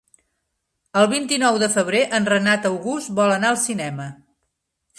El 1.01 1.09
vint-i-nou 1.11 1.59
de 1.65 1.69
febrer 1.75 2.01
en 2.19 2.27
Renat 2.33 2.67
August 2.73 3.15
vol 3.21 3.37
anar 3.37 3.53
al 3.53 3.61
cinema. 3.69 4.11